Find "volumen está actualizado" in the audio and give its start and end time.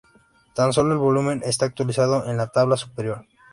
0.97-2.25